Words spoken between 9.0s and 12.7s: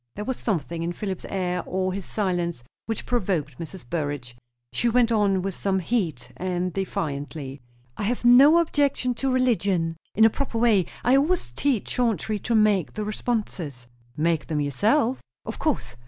to religion, in a proper way. I always teach Chauncey to